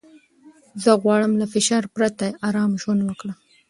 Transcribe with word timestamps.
زه 0.83 0.91
غواړم 1.03 1.33
له 1.41 1.45
فشار 1.53 1.83
پرته 1.95 2.25
ارامه 2.47 2.77
ژوند 2.81 3.01
وکړم. 3.03 3.37